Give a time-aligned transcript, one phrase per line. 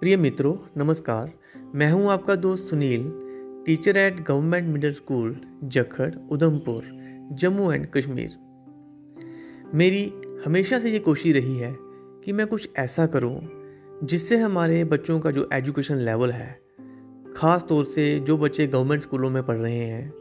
[0.00, 1.32] प्रिय मित्रों, नमस्कार।
[1.74, 3.12] मैं हूँ आपका दोस्त Sunil
[3.66, 6.82] teacher at government middle school Jakhar, Udhampur,
[7.32, 8.36] Jammu and Kashmir.
[9.74, 10.12] मेरी
[10.44, 11.76] हमेशा से ये कोशिश रही है
[12.24, 13.40] कि मैं कुछ ऐसा करूँ,
[14.04, 16.60] जिससे हमारे बच्चों का जो एजुकेशन लेवल है,
[17.36, 20.12] ख़ास तौर से जो बच्चे गवर्नमेंट स्कूलों में पढ़ रहे हैं,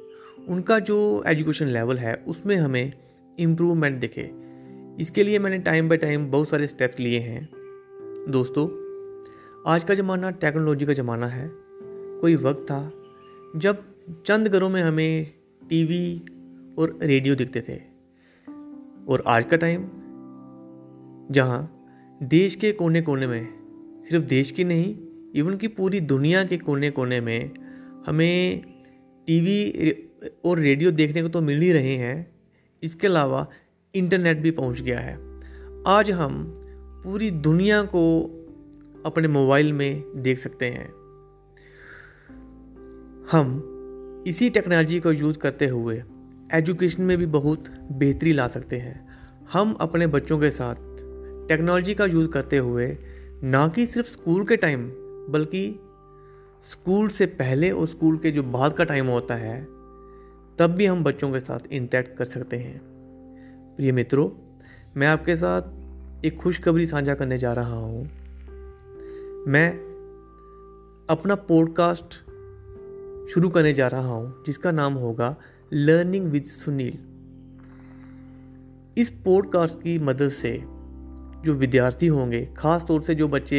[0.50, 2.94] उनका जो एजुकेशन लेवल है, उसमें हमें
[3.40, 4.32] इम्प्रूवमेंट दिखे।
[5.00, 7.50] इसके लिए मैंने टाइम बाय टाइम बहुत सारे स्टेप्स लिए हैं।
[8.30, 8.87] दोस्तों
[9.68, 11.50] आज का ज़माना टेक्नोलॉजी का ज़माना है।
[12.22, 12.92] कोई वक्त था
[13.56, 13.84] जब
[14.26, 15.34] चंद घरों में हमें
[15.70, 16.22] टीवी
[16.80, 17.76] और रेडियो दिखते थे।
[19.08, 19.90] और आज का टाइम
[21.32, 21.86] जहाँ
[22.24, 23.48] देश के कोने कोने में,
[24.10, 24.96] सिर्फ़ देश की नहीं
[25.36, 27.52] इवन की पूरी दुनिया के कोने कोने में
[28.08, 28.62] हमें
[29.28, 29.92] टीवी
[30.46, 32.36] और रेडियो देखने को तो मिल ही रहे हैं।
[32.84, 33.48] इसके अलावा
[33.96, 35.20] इंटरनेट भी पहुँच गया है।
[35.88, 36.54] आज हम
[37.04, 38.34] पूरी दुनिया को
[39.06, 40.90] अपने मोबाइल में देख सकते हैं।
[43.32, 46.04] हम इसी टेक्नोलॉजी को यूज़ करते हुए
[46.54, 49.08] एजुकेशन में भी बहुत बेहतरी ला सकते हैं।
[49.52, 50.76] हम अपने बच्चों के साथ
[51.48, 52.98] टेक्नोलॉजी का यूज़ करते हुए
[53.44, 54.90] ना कि सिर्फ़ स्कूल के टाइम,
[55.30, 55.80] बल्कि
[56.72, 59.64] स्कूल से पहले और स्कूल के जो बाद का टाइम होता है,
[60.60, 62.82] तब भी हम बच्चों के साथ इंटरेक्ट कर सकते हैं।
[63.78, 64.30] प्रिय मित्रों,
[64.98, 68.27] मैं आपके साथ एक खुशखबरी साझा करने जा रहा हूँ।
[69.46, 69.72] मैं
[71.10, 72.14] अपना पॉडकास्ट
[73.30, 75.36] शुरू करने जा रहा हूँ, जिसका नाम होगा
[75.74, 77.00] लर्निंग विद सुनील
[78.98, 80.64] इस पॉडकास्ट की मदद से
[81.46, 83.58] जो विद्यार्थी होंगे ख़ास तौर से जो बच्चे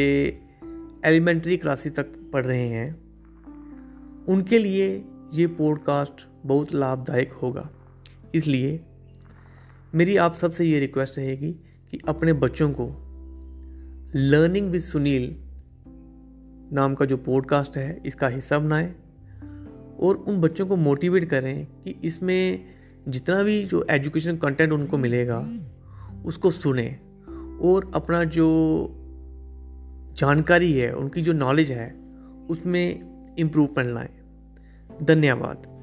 [1.05, 2.91] एलिमेंट्री क्लासेस तक पढ़ रहे हैं,
[4.25, 7.69] उनके लिए ये पॉडकास्ट बहुत लाभदायक होगा।
[8.35, 8.85] इसलिए
[9.95, 11.51] मेरी आप सबसे ये रिक्वेस्ट रहेगी
[11.91, 13.05] कि अपने बच्चों को
[14.15, 15.48] लर्निंग विद सुनील
[16.73, 18.95] नाम का जो पॉडकास्ट है, इसका हिस्सा बनाएँ
[19.99, 22.65] और उन बच्चों को मोटिवेट करें कि इसमें
[23.07, 25.39] जितना भी जो एजुकेशन कंटेंट उनको मिलेगा,
[26.25, 26.99] उसको सुने
[27.61, 28.47] और अपना जो
[30.17, 31.95] जानकारी है, उनकी जो नॉलेज है,
[32.49, 33.09] उसमें
[33.39, 34.09] इम्प्रूवमेंट लाएँ
[35.03, 35.78] धन्यवाद।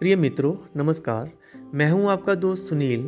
[0.00, 1.30] प्रिय मित्रों, नमस्कार।
[1.74, 3.02] मैं हूँ आपका दोस्त Sunil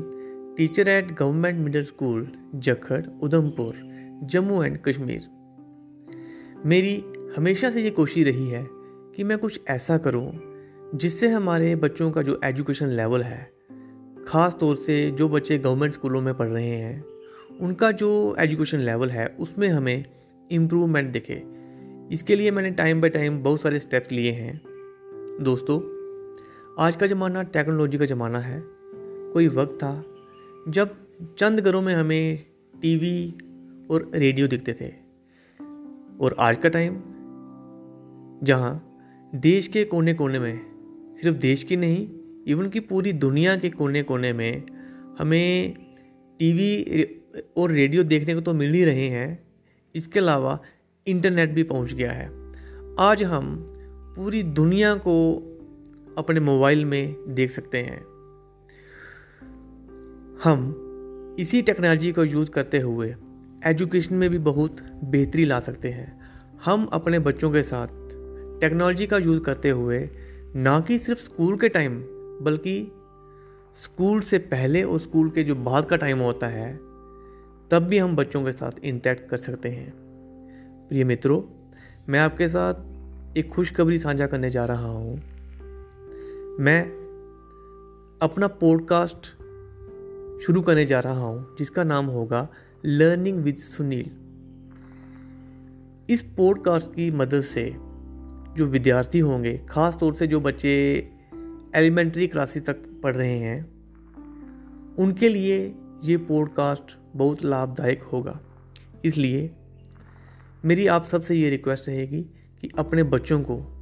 [0.56, 3.74] teacher at government middle school Jakhar, Udhampur,
[4.24, 5.20] Jammu and Kashmir.
[6.66, 7.04] मेरी
[7.36, 8.66] हमेशा से ये कोशिश रही है
[9.16, 10.32] कि मैं कुछ ऐसा करूँ,
[10.94, 13.52] जिससे हमारे बच्चों का जो एजुकेशन लेवल है,
[14.28, 17.04] ख़ास तौर से जो बच्चे गवर्नमेंट स्कूलों में पढ़ रहे हैं,
[17.60, 20.04] उनका जो एजुकेशन लेवल है, उसमें हमें
[20.50, 21.42] इम्प्रूवमेंट दिखे।
[22.14, 24.60] इसके लिए मैंने टाइम बाय टाइम बहुत सारे स्टेप्स लिए हैं।
[25.40, 25.91] दोस्तों
[26.78, 28.62] आज का ज़माना टेक्नोलॉजी का ज़माना है।
[29.32, 30.04] कोई वक्त था
[30.68, 30.96] जब
[31.38, 32.46] चंद घरों में हमें
[32.82, 33.34] टीवी
[33.90, 34.88] और रेडियो दिखते थे।
[36.20, 36.96] और आज का टाइम
[38.42, 38.96] जहाँ
[39.34, 40.60] देश के कोने कोने में,
[41.22, 42.08] सिर्फ़ देश की नहीं
[42.46, 44.62] इवन की पूरी दुनिया के कोने कोने में
[45.18, 45.76] हमें
[46.38, 47.02] टीवी
[47.56, 49.38] और रेडियो देखने को तो मिल ही रहे हैं।
[49.94, 50.60] इसके अलावा
[51.06, 52.30] इंटरनेट भी पहुँच गया है।
[52.98, 53.66] आज हम
[54.16, 55.48] पूरी दुनिया को
[56.18, 58.00] अपने मोबाइल में देख सकते हैं।
[60.44, 60.78] हम
[61.38, 63.14] इसी टेक्नोलॉजी को यूज़ करते हुए
[63.66, 66.20] एजुकेशन में भी बहुत बेहतरी ला सकते हैं।
[66.64, 67.86] हम अपने बच्चों के साथ
[68.60, 70.10] टेक्नोलॉजी का यूज़ करते हुए
[70.56, 72.00] ना कि सिर्फ़ स्कूल के टाइम,
[72.42, 72.92] बल्कि
[73.84, 76.76] स्कूल से पहले और स्कूल के जो बाद का टाइम होता है,
[77.70, 79.92] तब भी हम बच्चों के साथ इंटरेक्ट कर सकते हैं।
[80.88, 81.42] प्रिय मित्रों,
[82.08, 82.74] मैं आपके साथ
[83.36, 85.31] एक खुशखबरी साझा करने जा रहा हूँ।
[86.60, 86.82] मैं
[88.22, 89.26] अपना पॉडकास्ट
[90.42, 92.48] शुरू करने जा रहा हूँ, जिसका नाम होगा
[92.84, 94.10] लर्निंग विद सुनील
[96.10, 97.76] इस पॉडकास्ट की मदद से
[98.56, 101.10] जो विद्यार्थी होंगे, ख़ास तौर से जो बच्चे
[101.74, 103.62] एलिमेंट्री क्लासेस तक पढ़ रहे हैं,
[104.96, 105.74] उनके लिए
[106.04, 108.40] ये पॉडकास्ट बहुत लाभदायक होगा।
[109.04, 109.50] इसलिए
[110.64, 112.22] मेरी आप सबसे ये रिक्वेस्ट रहेगी
[112.60, 113.78] कि अपने बच्चों को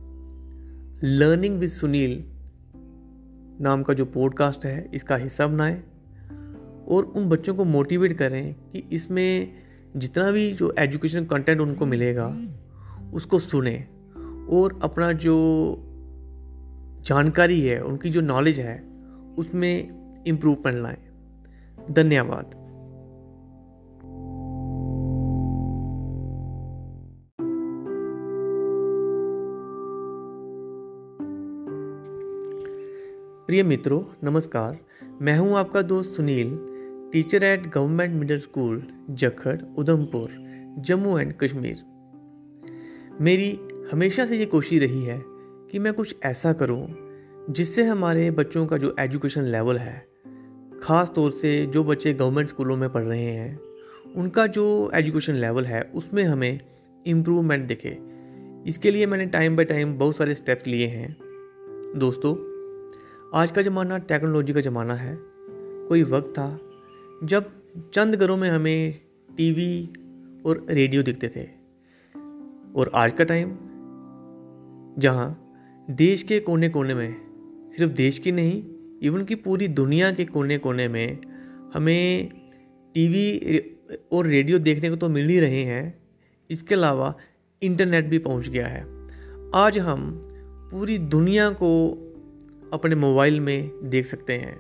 [1.04, 2.29] लर्निंग विद सुनील
[3.60, 5.84] नाम का जो पॉडकास्ट है, इसका हिस्सा बनाएँ
[6.88, 9.52] और उन बच्चों को मोटिवेट करें कि इसमें
[9.96, 12.36] जितना भी जो एजुकेशनल कंटेंट उनको मिलेगा,
[13.12, 13.88] उसको सुने
[14.50, 15.36] और अपना जो
[17.04, 18.84] जानकारी है, उनकी जो नॉलेज है,
[19.38, 20.98] उसमें इम्प्रूवमेंट लाएँ
[21.90, 22.59] धन्यवाद।
[33.50, 34.78] प्रिय मित्रों, नमस्कार।
[35.20, 36.50] मैं हूँ आपका दोस्त Sunil
[37.12, 40.28] teacher at government middle school Jakhar, Udhampur,
[40.78, 41.82] Jammu and Kashmir.
[43.20, 43.58] मेरी
[43.92, 45.22] हमेशा से ये कोशिश रही है
[45.70, 46.86] कि मैं कुछ ऐसा करूँ,
[47.50, 50.06] जिससे हमारे बच्चों का जो एजुकेशन लेवल है,
[50.82, 53.60] ख़ास तौर से जो बच्चे गवर्नमेंट स्कूलों में पढ़ रहे हैं,
[54.16, 56.60] उनका जो एजुकेशन लेवल है, उसमें हमें
[57.06, 57.98] इम्प्रूवमेंट दिखे।
[58.66, 61.16] इसके लिए मैंने टाइम बाय टाइम बहुत सारे स्टेप्स लिए हैं।
[61.96, 62.49] दोस्तों
[63.34, 65.16] आज का ज़माना टेक्नोलॉजी का ज़माना है।
[65.88, 66.58] कोई वक्त था
[67.24, 67.50] जब
[67.94, 69.00] चंद घरों में हमें
[69.36, 69.92] टीवी
[70.46, 71.44] और रेडियो दिखते थे।
[72.76, 73.48] और आज का टाइम
[74.98, 75.54] जहाँ
[75.90, 77.16] देश के कोने कोने में,
[77.76, 78.62] सिर्फ़ देश की नहीं
[79.02, 81.18] इवन की पूरी दुनिया के कोने कोने में
[81.74, 82.28] हमें
[82.94, 83.58] टीवी
[84.12, 85.98] और रेडियो देखने को तो मिल ही रहे हैं।
[86.50, 87.14] इसके अलावा
[87.62, 88.86] इंटरनेट भी पहुँच गया है।
[89.54, 90.20] आज हम
[90.72, 91.70] पूरी दुनिया को
[92.72, 94.56] अपने मोबाइल में देख सकते हैं।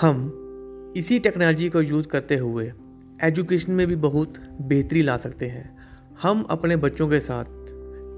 [0.00, 0.38] हम
[0.96, 2.72] इसी टेक्नोलॉजी को यूज़ करते हुए
[3.22, 5.78] एजुकेशन में भी बहुत बेहतरी ला सकते हैं।
[6.22, 7.44] हम अपने बच्चों के साथ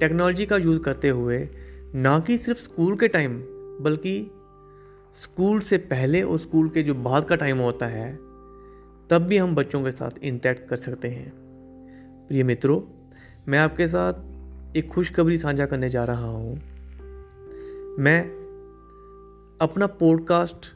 [0.00, 1.48] टेक्नोलॉजी का यूज़ करते हुए
[1.94, 3.38] ना कि सिर्फ़ स्कूल के टाइम,
[3.80, 4.30] बल्कि
[5.22, 8.16] स्कूल से पहले और स्कूल के जो बाद का टाइम होता है,
[9.10, 11.32] तब भी हम बच्चों के साथ इंटरेक्ट कर सकते हैं।
[12.28, 12.80] प्रिय मित्रों,
[13.48, 16.73] मैं आपके साथ एक खुशखबरी साझा करने जा रहा हूँ।
[17.98, 18.22] मैं
[19.60, 20.66] अपना पॉडकास्ट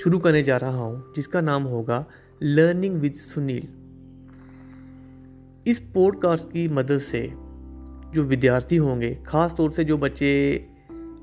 [0.00, 2.06] शुरू करने जा रहा हूँ, जिसका नाम होगा
[2.42, 3.68] लर्निंग विद सुनील
[5.66, 7.32] इस पॉडकास्ट की मदद से
[8.14, 10.54] जो विद्यार्थी होंगे ख़ास तौर से जो बच्चे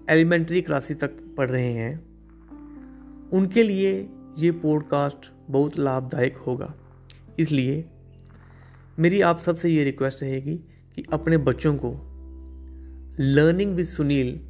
[0.09, 1.97] एलिमेंट्री क्लासेस तक पढ़ रहे हैं,
[3.29, 6.73] उनके लिए ये पॉडकास्ट बहुत लाभदायक होगा।
[7.39, 7.85] इसलिए
[8.99, 10.55] मेरी आप सबसे ये रिक्वेस्ट रहेगी
[10.95, 12.05] कि अपने बच्चों को
[13.19, 14.48] लर्निंग विद सुनील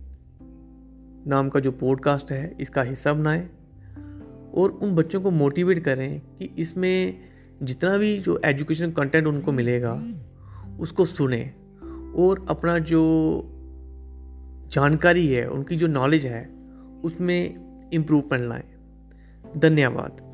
[1.27, 3.50] नाम का जो पॉडकास्ट है, इसका हिस्सा बनाएँ
[4.54, 7.18] और उन बच्चों को मोटिवेट करें कि इसमें
[7.63, 10.04] जितना भी जो एजुकेशन कंटेंट उनको मिलेगा,
[10.80, 11.54] उसको सुने
[12.16, 13.01] और अपना जो
[14.68, 16.50] जानकारी है, उनकी जो नॉलेज है,
[17.04, 18.63] उसमें इम्प्रूवमेंट लाएँ।
[19.57, 20.28] धन्यवाद।